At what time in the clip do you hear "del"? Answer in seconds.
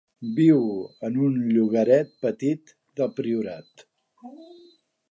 3.01-3.13